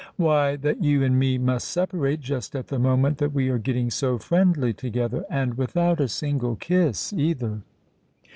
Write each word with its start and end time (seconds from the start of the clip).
"Why—that 0.17 0.83
you 0.83 1.03
and 1.03 1.19
me 1.19 1.37
must 1.37 1.67
separate 1.67 2.21
just 2.21 2.55
at 2.55 2.69
the 2.69 2.79
moment 2.79 3.19
that 3.19 3.33
we 3.33 3.49
are 3.49 3.59
getting 3.59 3.91
so 3.91 4.17
friendly 4.17 4.73
together—and 4.73 5.59
without 5.59 5.99
a 6.01 6.07
single 6.07 6.55
kiss, 6.55 7.13
either." 7.13 7.61